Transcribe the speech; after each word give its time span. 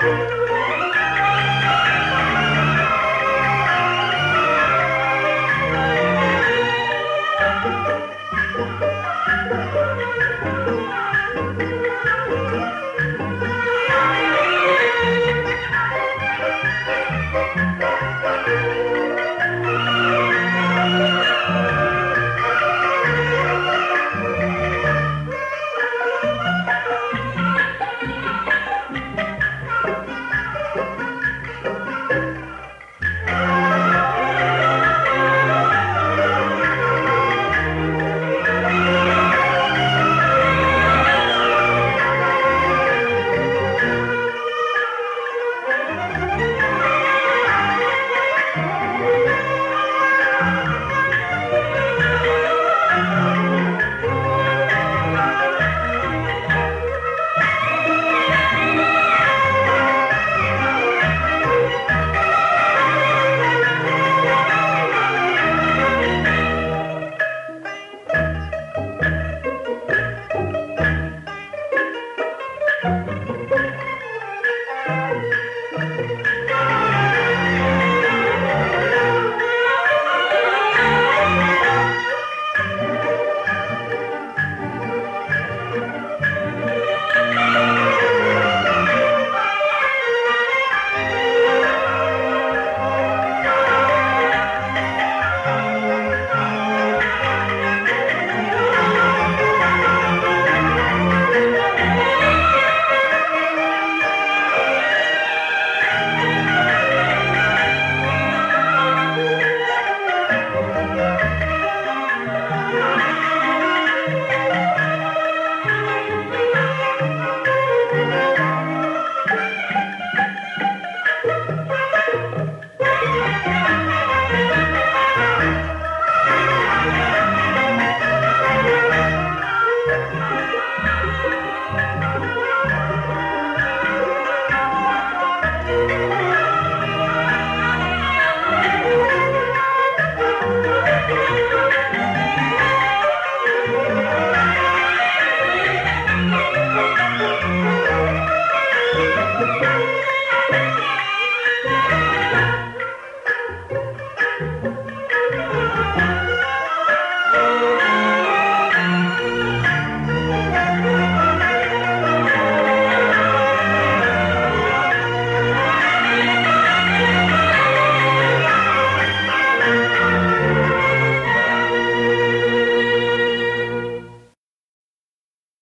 Bye. 0.00 0.39